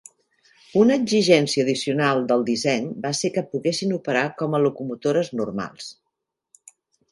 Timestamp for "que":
3.37-3.45